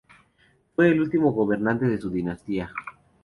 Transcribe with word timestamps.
Fue 0.75 0.89
el 0.89 0.99
último 0.99 1.31
gobernante 1.31 1.85
de 1.87 1.99
su 1.99 2.09
dinastía. 2.09 2.73